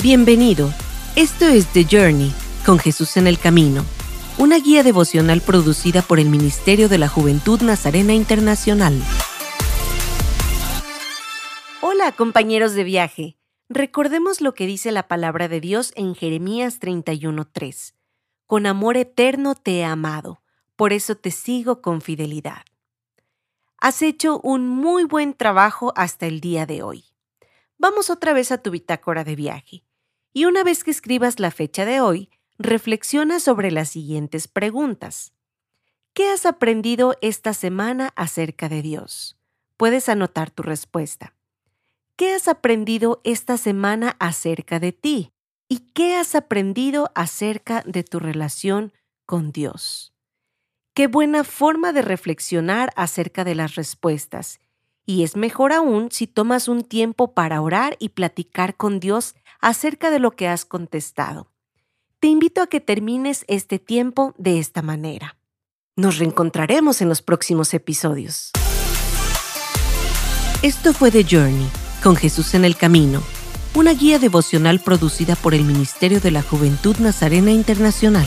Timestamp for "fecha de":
31.50-32.00